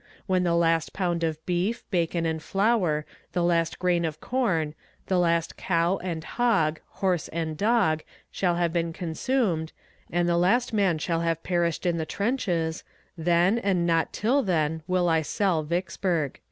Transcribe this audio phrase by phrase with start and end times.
[0.25, 4.73] When the last pound of beef, bacon and flour, the last grain of corn,
[5.05, 8.01] the last cow and hog, horse and dog
[8.31, 9.71] shall have been consumed,
[10.11, 12.83] and the last man shall have perished in the trenches,
[13.15, 16.39] then, and not till then, will I sell Vicksburg."